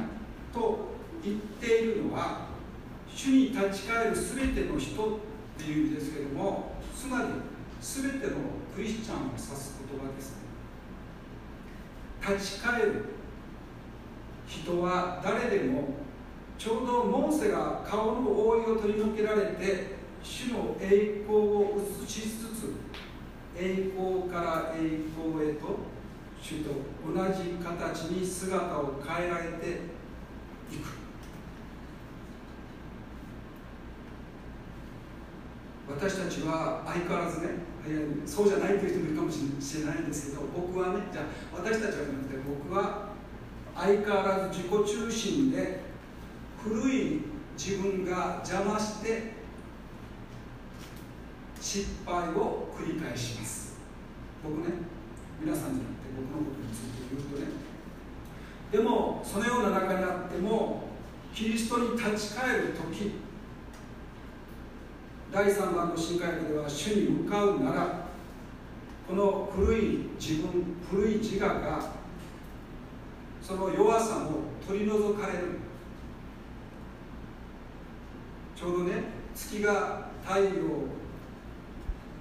[0.55, 0.93] と
[1.25, 2.47] 言っているのは
[3.13, 5.19] 主に立ち返る全ての人っ
[5.59, 7.25] ていう意味ですけれどもつまり
[7.81, 8.33] 全ての
[8.77, 10.43] クリスチャンを指す言葉ですね。
[12.37, 13.07] 立ち返る
[14.47, 15.89] 人は誰でも
[16.57, 22.75] ちょうどモーセが顔の覆いを取り除けられて主の栄光を映しつつ
[23.57, 25.79] 栄光から栄光へと
[26.41, 26.71] 主と
[27.07, 29.69] 同じ形に姿を変えられて
[30.73, 31.03] いく。
[35.89, 37.49] 私たちは相変わらずね
[38.25, 39.41] そうじゃないという人もいるかもし
[39.81, 41.25] れないんですけど僕はねじゃあ
[41.59, 43.09] 私たちはじゃなくて僕は
[43.77, 45.81] 相変わらず自己中心で
[46.63, 47.21] 古い
[47.59, 49.42] 自分が邪魔して
[51.63, 53.79] 失敗を繰り返します。
[54.43, 54.75] 僕ね
[55.41, 57.47] 皆さんじゃなくて僕のことについて言うとね。
[58.73, 60.89] でもそのような中にあっても
[61.33, 63.13] キリストに立ち返る時
[65.31, 68.07] 第3番の新科学では主に向かうなら
[69.09, 71.93] この古い自分古い自我が
[73.41, 74.31] その弱さも
[74.67, 75.39] 取り除かれる。
[78.57, 79.05] ちょうどね
[79.35, 80.51] 月が太陽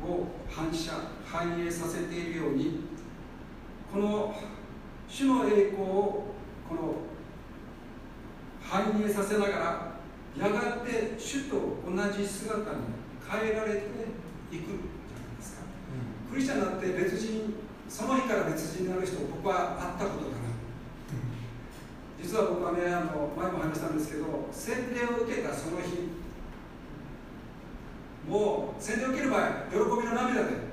[0.03, 0.91] を反射
[1.25, 2.81] 反映させているように
[3.91, 4.35] この
[5.07, 6.23] 主の栄光を
[6.67, 6.95] この
[8.61, 9.91] 反映させながら
[10.37, 12.77] やがて主と同じ姿に
[13.29, 13.77] 変えられて
[14.51, 15.61] いくじゃないですか、
[16.27, 17.53] うん、クリスチャンになって別人
[17.89, 20.51] その日から別人になる人僕は会ったことがない、
[22.19, 26.20] うん、実は僕はねあの前も話したんですけど洗礼を受けたその日
[28.27, 30.71] もう洗礼を受ける場合喜びの涙で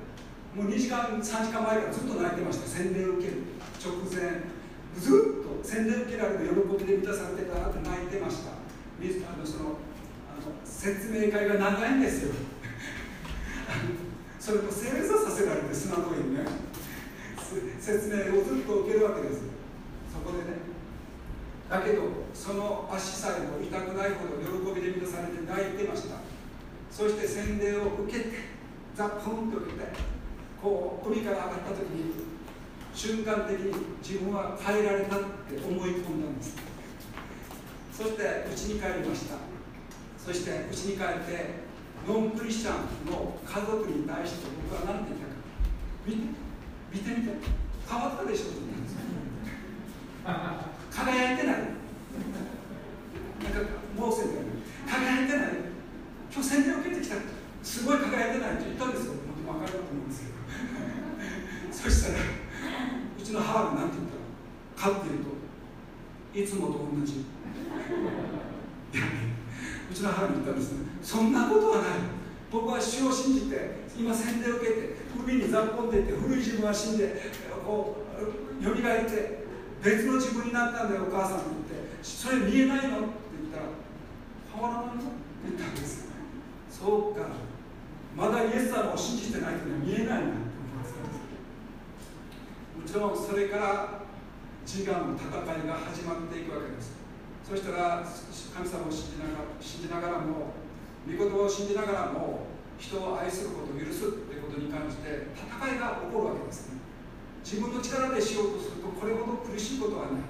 [0.54, 2.66] もう2時間3時間前からずっと泣いてました。
[2.66, 3.42] 洗礼を受ける
[3.78, 4.42] 直前
[4.98, 8.50] ずっと洗礼を受けられる喜びで満たされてたなって泣いてました。
[8.52, 8.54] あ
[9.38, 9.78] のその
[10.26, 12.34] あの説明会が長いんですよ。
[14.40, 16.44] それと正座させられて砂の上にね。
[17.80, 19.40] 説明をずっと受けるわけです。
[20.12, 20.58] そこでね
[21.70, 22.02] だけど
[22.34, 26.27] その足さえも痛くないほど喜びで満たされて泣いてました。
[26.90, 28.26] そして洗礼を受けて
[28.94, 29.84] ザポンと受けて
[30.60, 32.12] こう海から上がった時に
[32.94, 35.24] 瞬間的に自分は変えられたって
[35.56, 36.56] 思い込んだんです。
[37.92, 39.36] そして家に帰りました。
[40.18, 41.68] そして家に帰って
[42.06, 42.76] ノンクリスチャン
[43.10, 45.32] の家族に対して僕は何て言ったか。
[46.06, 46.18] 見て
[46.92, 47.32] 見てみて。
[47.88, 48.96] 変わったでしょって言ったんです
[50.92, 51.70] 輝いてないなんか
[53.96, 54.26] もうせん
[54.84, 55.46] 輝いてない
[56.30, 57.16] 今日洗礼を受けてきた
[57.62, 60.20] すごい輝いてないって言ったんですよ本当分かると思うんです
[61.80, 62.22] けどそしたらう
[63.22, 64.08] ちの母が何て言っ
[64.76, 65.30] たかっていうと
[66.34, 67.16] いつもと同じい
[68.92, 69.00] や
[69.90, 71.84] うちの母に言ったんですねそんなことはない
[72.50, 77.22] 僕は主を信じて今洗礼を受けて海にざっこんでいって古い自分は死んで
[77.66, 77.96] こ
[78.60, 79.44] うよみがえって
[79.82, 81.88] 別の自分になったんだよお母さんって言って。
[82.02, 82.98] それ見えないの？
[82.98, 83.66] って言ったら
[84.52, 85.10] 変わらないのって
[85.44, 86.12] 言ったんですよ
[86.70, 87.26] そうか。
[88.16, 90.26] まだイエス様を信じてないというのは見えないなって
[92.74, 94.00] 思もちろんそれから
[94.66, 95.32] 自我の戦い
[95.66, 96.98] が始まっていくわけです。
[97.48, 100.52] そしたら神様を信じながら信じながらも
[101.06, 102.46] 御言葉を信じながらも
[102.78, 104.17] 人を愛することを許す。
[104.58, 105.46] に関して戦
[105.76, 106.78] いが起こるわけですね。
[107.44, 110.22] 自分の力でしようとするとこれほど苦しいことはない。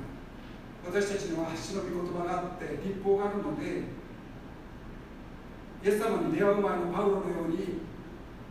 [0.87, 3.83] 私たちには主の御言葉があって立法があるので
[5.85, 7.83] イエス様に出会う前のパウロのように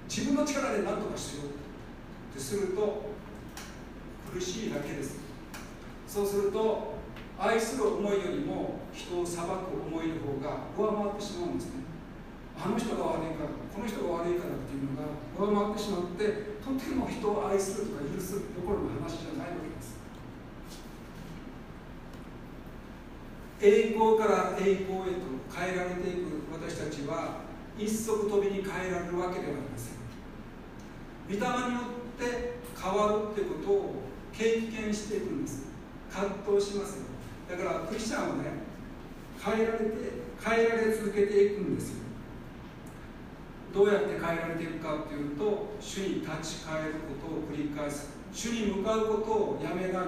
[0.07, 3.09] 自分の力で何とかしようってすると
[4.31, 5.19] 苦しいだけです。
[6.07, 6.95] そうすると
[7.39, 11.71] 愛する思いよりも人を裁く思いの方が上回ってしまうんですね。
[12.59, 13.66] あの人が悪いから。
[13.77, 15.05] この人が悪いからっていうのが
[15.37, 20.01] 上回ってしまってとても人を愛するとか許すどころの話じゃないわけです。
[23.61, 27.45] 栄光から栄光へと変えられていく私たちは
[27.77, 30.01] 一足飛びに変えられるわけではありません。
[31.29, 31.37] 御霊
[31.69, 34.01] によって変わるってことを
[34.33, 35.67] 経験していくんです。
[36.09, 37.05] 葛藤しますよ。
[37.47, 38.65] だからクリスチャンはね
[39.39, 39.85] 変えられて
[40.43, 42.06] 変えられ続けていくんですよ。
[43.77, 48.09] どうやって変えられていくかっていうと主に立ち返ることを繰り返す。
[48.33, 50.07] 主に向かうことをやめない。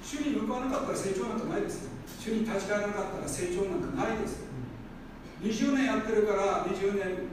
[0.00, 1.90] 主に向かわなかったら成長なんかないですよ。
[2.20, 4.46] 主に立ち返らなかったら成長なんかないです。
[5.42, 7.26] 20年やってるから20年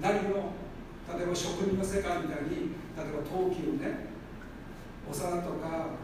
[0.00, 0.56] なりの
[1.12, 4.08] 例えば職人の世界みたいに例えば陶器をね
[5.04, 6.00] お皿とか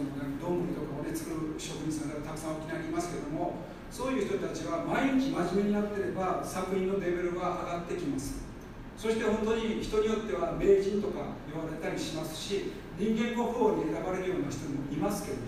[0.00, 8.48] その丼とかをね作る職人さんがたくさん沖縄にいますけどもそういう人たちは毎日真面目にやってれば作品のレベルが上がってきます。
[8.96, 15.38] そして本当に人によっては名人とか言われたりしますし人間国宝に選ばれるような人もいますけど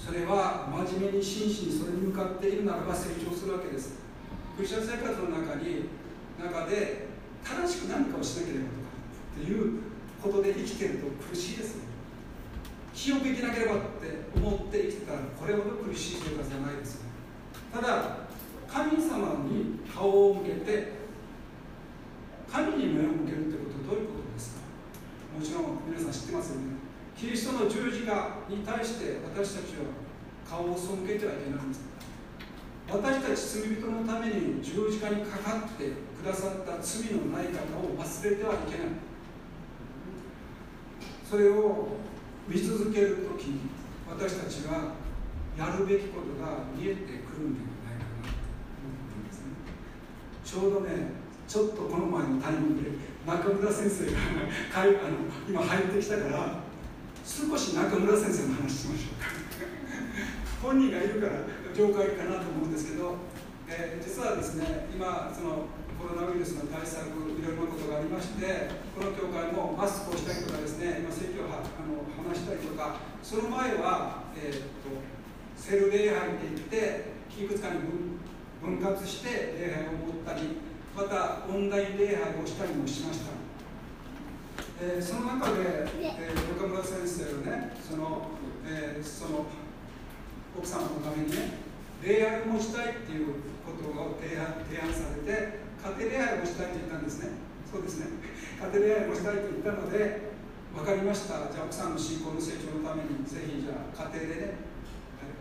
[0.00, 4.00] それは真面目に真摯にそれに向かっているならば成長するわけです。
[4.56, 5.88] クリスチャン生活の中に
[6.40, 7.08] 中で
[7.44, 8.82] 正しく何かをしなければとか
[9.36, 9.81] っていう
[10.22, 11.82] ことで生きてると苦しいですね。
[12.94, 17.00] 清く生きなければって思って生きてたらこれほど苦しい生活じゃないですよ
[17.72, 18.28] ただ
[18.68, 20.92] 神様に顔を向けて
[22.52, 24.60] 神に目を向けるってことはどういうことですか？
[25.32, 26.76] もちろん皆さん知ってますよね。
[27.16, 29.88] キリストの十字架に対して私たちは
[30.44, 31.80] 顔を背けてはいけないんです。
[32.92, 38.88] 私たち罪人のために十字架にかかってくださった罪のない方を忘れてはいけない。
[41.32, 41.88] それを
[42.46, 43.60] 見続けるときに
[44.06, 44.92] 私たちは
[45.56, 48.36] やるべきことが見えてくるんではないかなと
[48.84, 49.56] 思っていますね。
[50.44, 51.08] ちょうどね
[51.48, 52.90] ちょっとこの前のタイミングで
[53.24, 54.18] 中村先生が
[54.76, 56.60] あの今入ってきたから
[57.24, 59.32] 少し中村先生の話しましょうか。
[60.60, 63.16] 本人がいるから了解かなと思うんですけど、
[63.70, 65.64] えー、実はですね今その
[66.02, 68.66] コロナウイルスの対策いろいろなことがありまして
[68.98, 74.98] この教会もマスクをしたりとかですね今説教はあの話したりとかその前は、えー、っと
[75.54, 77.78] セル礼拝って言っていくつかに
[78.58, 80.58] 分割して礼拝を持ったり
[80.90, 83.30] またオンライン礼拝をしたりもしました、
[84.82, 88.26] えー、その中で、えー、岡村先生はねその,、
[88.66, 89.46] えー、その
[90.58, 91.62] 奥様のためにね
[92.02, 93.26] 礼拝を持ちたいっていう
[93.62, 97.34] ことを提案提案されて家庭礼拝をしたいと言ったんですね。
[97.66, 98.06] そうですね。
[98.54, 100.30] 家庭礼拝をしたいと言ったので
[100.70, 101.50] 分かりました。
[101.50, 104.62] じゃあ奥さんの信仰の成長のためにぜひじゃあ家庭でね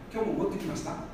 [0.10, 1.06] 今日も持ってきました。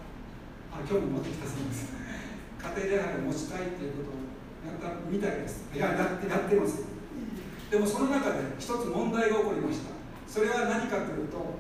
[0.72, 1.92] あ今日も持ってきたそうです。
[2.56, 4.24] 家庭礼拝を持ちたいっていうことを
[4.64, 5.68] やったみたいです。
[5.76, 6.88] いややってやってます。
[7.68, 9.92] でもその中で一つ問題が起こりました。
[10.24, 11.60] それは何かというと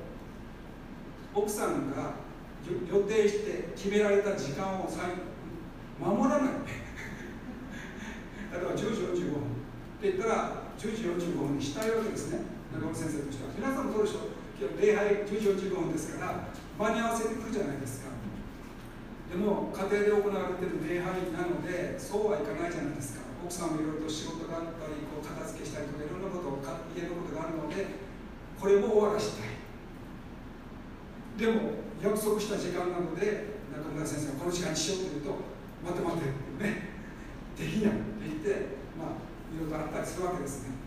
[1.35, 2.15] 奥さんが
[2.63, 4.87] 予定して決められた時間を
[5.99, 6.86] 守らない。
[8.51, 9.57] 例えば10時45分。
[9.97, 12.45] って言ったら10時45分にしたいわけですね。
[12.73, 13.53] 中村先生としては。
[13.57, 14.37] 皆さんもどうでしょう。
[14.57, 18.13] 今日礼拝10時45分ですから間に合わせてくるじゃないですか。
[19.29, 23.27] でも家庭で行われている礼拝なのでそうはいかないじゃないですか。
[23.43, 26.63] 奥さんもいろいろと仕事があったりこう片付けしたりとかいろんなことを
[26.95, 27.85] 家のことがあるので
[28.57, 29.61] これも終わらしたい。
[31.37, 35.37] でも約束した時間なので中村先生がこの時間にしようと言うと
[35.85, 36.96] 待て待ってね。
[37.57, 40.77] できないって言ってまあいろいろあったりするわけですね。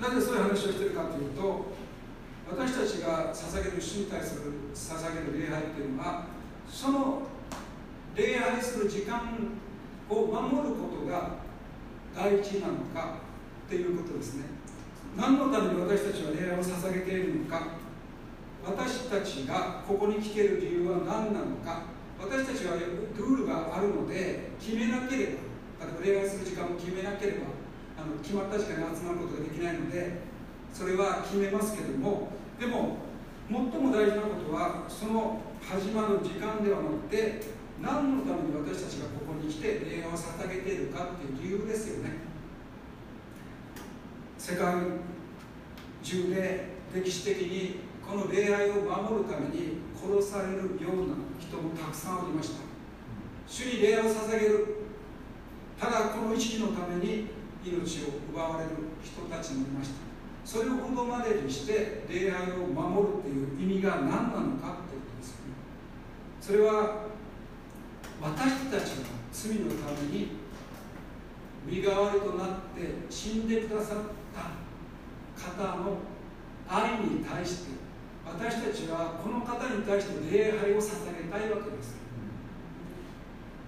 [0.00, 1.66] なぜそういう話をしているかというと
[2.50, 6.26] 私たちが捧げる主に対する捧げる礼拝っていうのは
[6.68, 7.22] その
[8.16, 9.20] 礼拝する時間
[10.08, 11.36] を守ることが
[12.14, 13.18] 大事なのか
[13.66, 14.44] っていうことですね。
[15.16, 17.68] 何のために私たちは礼拝を捧げているのか
[18.64, 21.91] 私たちがここに来ている理由は何なのか
[22.22, 27.50] 私たちはルールがあるので決めなければ例えば礼拝する時間を決めなければ
[27.98, 30.22] あの決まった時間に集まることができないので
[30.72, 32.30] それは決めますけども
[32.60, 33.02] でも
[33.50, 37.42] 最も大事なことはその始まる時間ではなくて
[37.82, 42.10] 何のために私たちがここに来て礼拝を捧げているかっていう理由ですよね。
[44.38, 44.74] 世界
[46.02, 51.14] 中で歴史的にこの礼拝を守るために殺されるような
[51.52, 52.62] 人もたくさんおりました。
[53.46, 54.66] 主に礼拝を捧げる。
[55.78, 57.26] ただこの意識のために
[57.62, 58.70] 命を奪われる
[59.04, 59.96] 人たちもいました。
[60.46, 65.52] それほどまでにして礼拝を守るっていう意味が何なのかっていうことですよね。
[66.40, 67.04] それは
[68.22, 70.28] 私たちが罪のために
[71.66, 73.98] 身代わりとなって死んでくださっ
[74.34, 75.98] た方の
[76.66, 77.81] 愛に対して
[78.38, 80.82] 私たちはこの方に対して礼拝を捧
[81.12, 81.96] げたいわけです。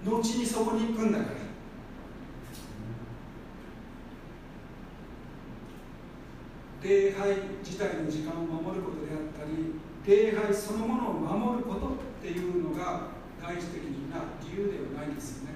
[0.05, 1.31] 後にそこに行くんだから。
[6.83, 7.33] 礼拝
[7.65, 9.73] 自体の時間を守ることであったり
[10.05, 13.09] 礼拝そのものを守ることっていうのが
[13.41, 13.81] 大事的
[14.13, 15.55] な理由ではないんですよね。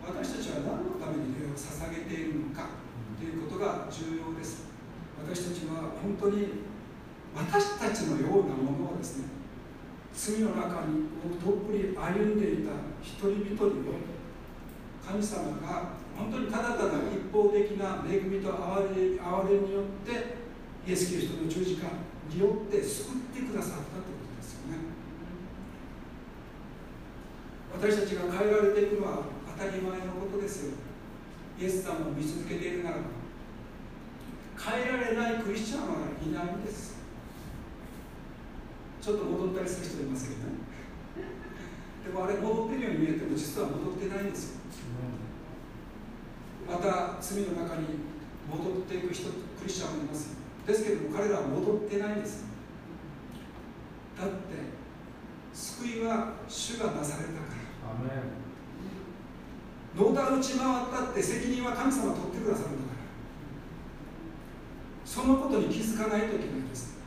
[0.00, 2.80] 私たちは何のために礼を捧げているのか
[3.18, 4.72] ということが重要です。
[5.20, 6.69] 私たちは本当に
[7.36, 9.24] 私たちのようなものをですね
[10.12, 11.08] 罪の中に
[11.42, 13.70] どっぷり歩んでいた一人一人を
[15.06, 20.36] 神様が本当にただただ一方的な恵みと憐れ憐れによって
[20.86, 21.86] イエス・キリストの十字架
[22.28, 24.78] によって救ってくださったということですよね。
[27.72, 29.22] 私たちが変えられていくのは
[29.56, 30.74] 当たり前のことですよ。
[31.58, 33.02] イエス様を見続けているならば
[34.58, 36.89] 変えられないクリスチャンはいないんです。
[39.00, 40.60] ちょっと戻ったりする人いますけどね。
[42.04, 44.60] でもあれ戻ってるように見えても実は戻ってないんですよ。
[46.68, 47.86] また罪の中に
[48.48, 50.36] 戻っていく人クリスチャンもいます
[50.66, 52.44] ですけども彼らは戻ってないんです
[54.16, 54.34] だって
[55.52, 58.40] 救いは主がなされたから。
[59.92, 63.00] 野田打ち回ったって責任は神様取ってくださるんだから。
[65.04, 66.99] そのことに気づかないといけないです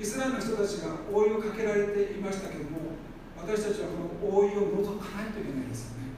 [0.00, 2.96] イスラエルの人たちが覆いをかけられていましたけども
[3.36, 6.16] 私たちはこの覆いを除かないといけないですよね。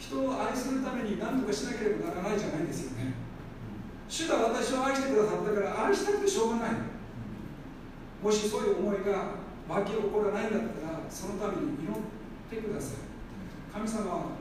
[0.00, 3.12] 人を愛するために何とかしなければならないじゃないですよね。
[4.08, 6.70] 主が私を愛してくださったから愛したくてしょうがない。
[8.22, 9.36] もしそういう思いが
[9.68, 11.96] 湧き起こらないんだったらそのために祈っ
[12.48, 13.72] てください。
[13.72, 14.36] 神様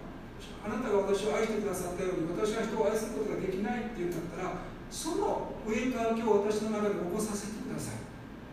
[0.64, 7.96] あなたが私を愛してくださったように私が人を愛することができないっていうんだったらその上から今日私の中で起こさせてください。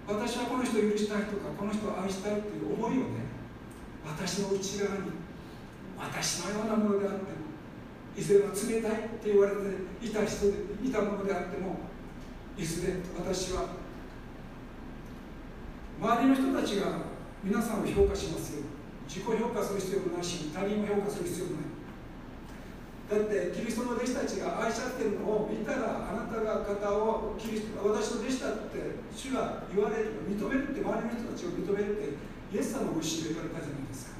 [0.06, 3.26] 私はこの人を許したいとかこの人を愛したいっていう思いをね
[4.06, 5.10] 私の内側に
[5.98, 7.26] 私のようなものであっても
[8.16, 10.52] いずれは冷たいって言われていた人で
[10.84, 11.78] いたものであっても
[12.56, 13.70] いずれ私は
[16.00, 16.86] 周りの人たちが
[17.42, 18.62] 皆さんを評価しますよ。
[19.08, 21.65] 自己評価する必要もないし他人を評価する必要もない。
[23.06, 32.18] だってキリストの弟子たちが愛し合ってるのを見たらあなたが方をキリスト私の弟子だって主が言われる認めるって周りの人たちを認めるって
[32.50, 34.16] イエス様ご自身が言われたじゃないですか。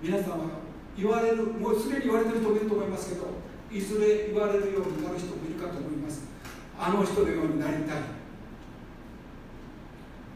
[0.00, 0.62] 皆さんは
[0.96, 3.26] 言われるもうすでに言われてる人もいると思いますけど
[3.72, 6.30] いずれ言われるようになる人もいるかと思います。
[6.78, 8.02] あの人のようになりたい。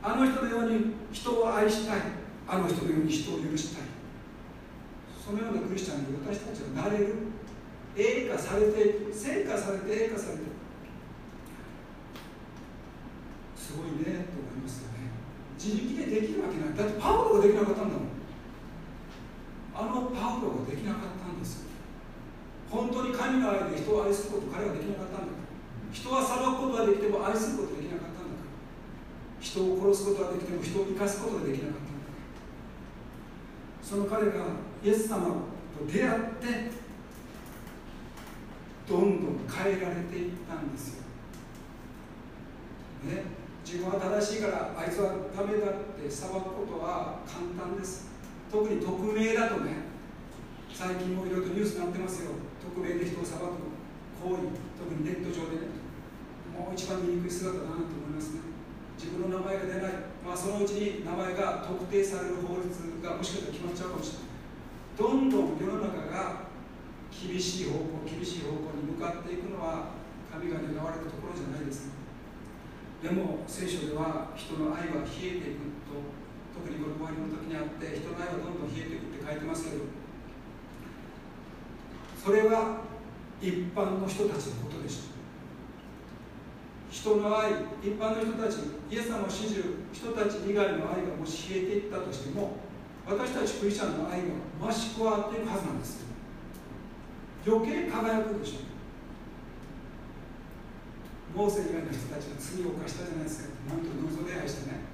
[0.02, 2.00] あの人のように人を愛したい。
[2.48, 3.97] あの人のように人を許したい。
[5.28, 7.28] そのようなクリスチャンに私たちはなれる。
[7.92, 10.48] 栄化されていく成果されて栄化されて。
[10.48, 10.56] いく
[13.52, 15.12] すごいねと思いますよね。
[15.60, 16.72] 自力でできるわけない。
[16.72, 18.16] だってパウロができなかったんだもん。
[19.76, 21.68] あのパウロができなかったんです。
[22.72, 25.36] 本当に神の愛で人を愛すること彼はできなかったんだ。
[25.92, 28.32] 人は裁くことはできても愛することができなかったんだ。
[28.32, 32.08] から人を殺すことはできても人を生かすことができなかったんだ。
[32.08, 32.24] から
[33.84, 36.70] その彼がイエス様と出会って
[38.88, 41.02] どんどん変えられていったんですよ、
[43.04, 43.24] ね、
[43.64, 48.08] 自分は正しいからあいつはダメだって裁くことは簡単です。
[48.50, 49.72] 特に匿名だとね
[50.72, 52.30] 最近もいろいろとニュースになってますよ。
[52.62, 54.54] 匿名で人を裁く行為。
[54.78, 55.74] 特にネット上でね。
[56.54, 58.40] もう一番醜い姿だなと思いますね。
[58.96, 59.92] 自分の名前が出ない、
[60.24, 62.66] まあ、そのうちに名前が特定される法律
[63.02, 64.27] がもしかしたら決まっちゃうかもしれない。
[64.98, 66.50] どんどん世の中が
[67.08, 69.94] 厳しい方向厳しい方向に向かっていくのは
[70.26, 71.94] 神が願われたところじゃないです。
[73.00, 75.78] でも聖書では人の愛は冷えていく。
[75.86, 76.02] と
[76.52, 79.84] 特にこの終わりの時にあって人の愛はどんどん冷えていくって書いてますけど
[82.18, 82.82] それは
[83.40, 85.14] 一般の人たちのことでした。
[86.90, 88.58] 人の愛一般の人たち
[88.90, 92.66] イエス様を信じる人たち以外の愛がもし冷えていったとしても
[93.08, 96.04] 私たちクリスチャンの愛が増し加わっていくはずなんです
[97.46, 98.68] 余計輝くでしょ
[101.32, 104.84] うモーセ以外の人たちが罪を犯したじゃないですかなんと偶像礼拝してね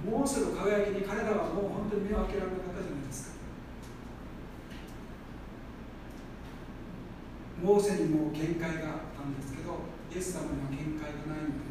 [0.00, 3.44] モーセの輝きに彼らはもう本当に目を開けられなかったじゃないですか
[7.60, 9.76] モーセにも限界があったんですけど
[10.08, 11.68] イエス様には限界がないので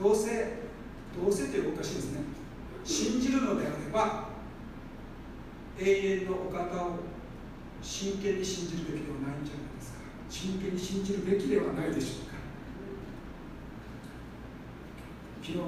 [0.00, 0.64] どうせ
[1.12, 2.20] どうせというおかしいですね
[2.88, 3.42] 信じる。
[3.42, 4.37] のであれば
[5.78, 6.98] 永遠のお方を
[7.80, 9.98] 真剣に信じるべきではないんじゃないですか。
[10.28, 12.38] 真剣に信じるべきではないでしょうか。
[15.40, 15.58] 昨日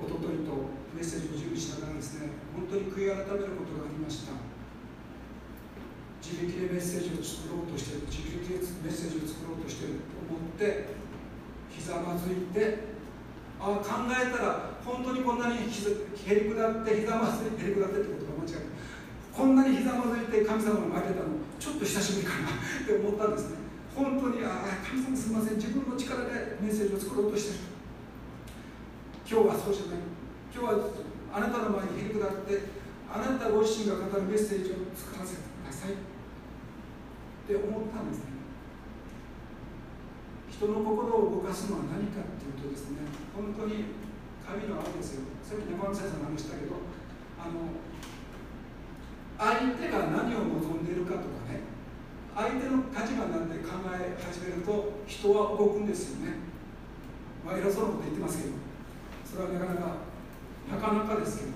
[0.00, 0.50] おとといと
[0.94, 4.32] メッセージを準備しながらですね本当に悔い改めることがありました。
[6.24, 10.96] 自力でメッセージを作ろうとしてる自力でメッセージを作ろうとしてると思って
[11.70, 12.96] ひざまずいて
[13.60, 18.67] ああ考えたら本当にこんなにへりくだってひざまずいてへりくだってってことが間違い。
[19.38, 23.70] こんなにひざまずいて神様の前に出たのちょっと久しぶりかなって思ったんですね。
[23.94, 25.62] 本当にああ神様すみません。
[25.62, 27.70] 自分の力でメッセージを作ろうとしてる
[29.22, 30.02] 今日はそうじゃない。
[30.50, 30.90] 今日は
[31.30, 32.66] あなたの前にへりくだって
[33.06, 35.94] あなたご自身が語るメッセージを作らせてください。
[35.94, 36.02] っ
[37.46, 38.42] て思ったんですね。
[40.50, 43.94] 人の心を動かすのは何かっていうとですね本当に
[44.42, 45.30] 神の愛ですよ。
[45.46, 46.82] さっき中村先生の話したけど
[47.38, 47.78] あの
[49.38, 51.62] 相手が何を望んでいるかとかね
[52.34, 56.34] 相手の立場になって考え始めると人は動くんですよね。
[57.46, 58.54] まあ偉そうなこと言ってますけど
[59.24, 59.96] それはなかなか
[60.70, 61.52] なかなかですけど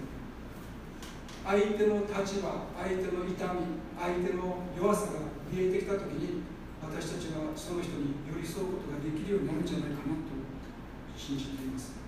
[1.45, 6.43] 相手の立場相手の痛み相手の弱さが見えてきた時に
[6.81, 10.31] 私たちはその人に寄り添うことができるようになるんじゃないかなと
[11.19, 11.99] 信じています。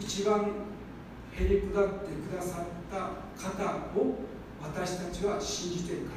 [0.00, 0.52] 一番
[1.32, 2.96] へり下ってくださった
[3.36, 4.33] 方を
[4.72, 6.16] 私たちは信じているから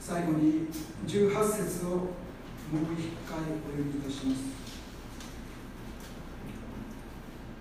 [0.00, 0.66] 最後に
[1.06, 2.06] 18節をもう
[2.98, 4.64] 一回お読みいたします。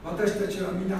[0.04, 1.00] 私たちは皆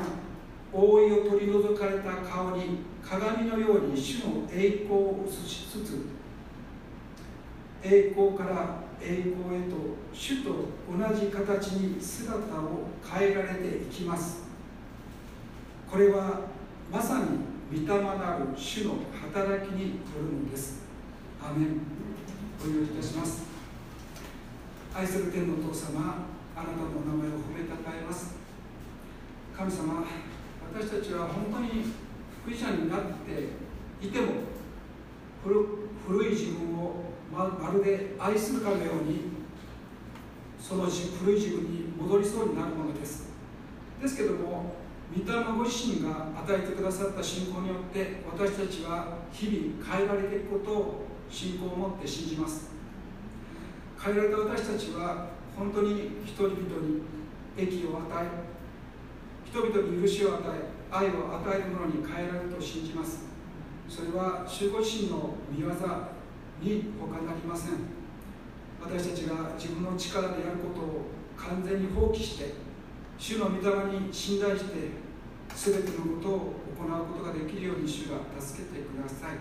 [0.72, 6.06] 覆いを取り除かれた顔に鏡のように主の栄光を映しつつ
[7.84, 9.76] 栄光から栄光へと
[10.14, 10.50] 主と
[10.90, 14.44] 同じ形に姿を変えられていきます。
[15.92, 16.42] これは
[16.90, 18.98] まさに御霊なる主の
[19.34, 20.84] 働きによるのです。
[21.42, 21.82] アメン。
[22.64, 23.46] お祈りいたします。
[24.94, 28.36] 愛する天のお父様あなたのお名前を褒めたたえます。
[29.58, 30.06] 神様
[30.72, 31.86] 私たちは本当に
[32.46, 34.28] 福音者になっていても
[35.44, 39.32] 古い自分をまるで愛するかのように
[40.62, 43.30] その古い自分に戻りそうになるものです。
[44.00, 44.83] ですけども
[45.16, 52.72] 御霊ご自身が与えてくださった信仰によって私たちは日々変えられていくことを信仰を持って信じます。
[54.04, 57.04] 変えられた私たちは本当に人々に
[57.56, 58.28] 益を与え
[59.46, 63.26] 人々に許しを与え愛を与えるものに変えられると信じます。
[63.88, 65.70] それは守護神の御業
[66.62, 67.74] に他なりません。
[68.82, 71.06] 私たちが自分の力でやることを
[71.38, 72.54] 完全に放棄して
[73.18, 75.03] 主の御霊に信頼して
[75.56, 76.34] すべてのことを
[76.76, 79.38] 行うことができるように主が助けてください。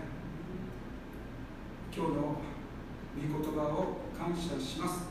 [1.95, 2.41] 今日の
[3.15, 5.07] 御言葉を感謝します。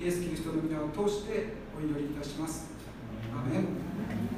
[0.00, 2.70] イエス・キリストの皆を通してお祈りいたします。
[3.34, 4.31] アメン。